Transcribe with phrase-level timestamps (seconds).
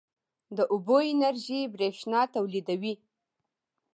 [0.57, 2.93] د اوبو انرژي برښنا تولیدوي